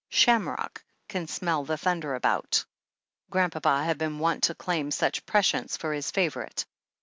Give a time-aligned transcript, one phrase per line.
[0.11, 0.77] ^'Shamrock
[1.09, 2.65] can smell the thunder about/^
[3.29, 6.65] Grandpapa had been wont to claim such prescience for his favourite.